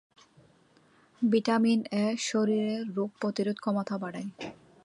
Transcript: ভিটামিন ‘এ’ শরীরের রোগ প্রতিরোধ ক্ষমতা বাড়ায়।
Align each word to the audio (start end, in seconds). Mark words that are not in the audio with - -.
ভিটামিন 1.21 1.79
‘এ’ 1.95 2.05
শরীরের 2.27 2.83
রোগ 2.95 3.09
প্রতিরোধ 3.21 3.57
ক্ষমতা 3.59 3.95
বাড়ায়। 3.97 4.29